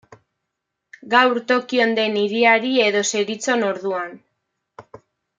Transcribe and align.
Gaur 1.11 1.39
Tokion 1.51 1.93
den 1.99 2.17
hiriari 2.21 2.71
Edo 2.89 3.03
zeritzon 3.17 3.67
orduan. 3.69 4.17